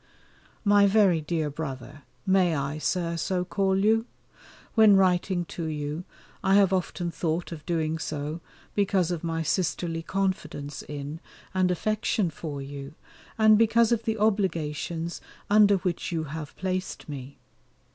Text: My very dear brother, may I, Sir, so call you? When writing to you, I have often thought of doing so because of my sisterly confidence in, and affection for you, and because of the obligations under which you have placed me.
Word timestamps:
My 0.65 0.87
very 0.87 1.21
dear 1.21 1.51
brother, 1.51 2.01
may 2.25 2.55
I, 2.55 2.79
Sir, 2.79 3.15
so 3.17 3.45
call 3.45 3.77
you? 3.85 4.07
When 4.73 4.95
writing 4.95 5.45
to 5.53 5.65
you, 5.65 6.05
I 6.43 6.55
have 6.55 6.73
often 6.73 7.11
thought 7.11 7.51
of 7.51 7.63
doing 7.67 7.99
so 7.99 8.41
because 8.73 9.11
of 9.11 9.23
my 9.23 9.43
sisterly 9.43 10.01
confidence 10.01 10.81
in, 10.81 11.19
and 11.53 11.69
affection 11.69 12.31
for 12.31 12.63
you, 12.63 12.95
and 13.37 13.59
because 13.59 13.91
of 13.91 14.01
the 14.05 14.17
obligations 14.17 15.21
under 15.51 15.77
which 15.77 16.11
you 16.11 16.23
have 16.23 16.55
placed 16.57 17.07
me. 17.07 17.37